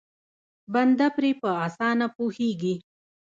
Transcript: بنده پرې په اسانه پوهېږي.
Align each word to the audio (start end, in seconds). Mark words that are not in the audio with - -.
بنده 0.73 1.07
پرې 1.15 1.31
په 1.41 1.49
اسانه 1.65 2.07
پوهېږي. 2.15 2.75